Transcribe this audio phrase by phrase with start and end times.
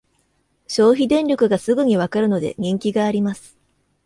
[0.67, 3.55] 消費電力がすぐにわかるので人気があります